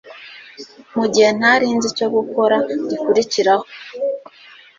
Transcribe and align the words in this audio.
mugihe 0.97 1.29
ntari 1.39 1.65
nzi 1.75 1.87
icyo 1.91 2.07
gukora 2.15 2.55
gikurikiraho 2.89 3.65